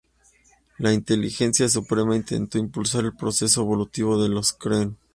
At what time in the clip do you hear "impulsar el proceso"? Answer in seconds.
2.57-3.61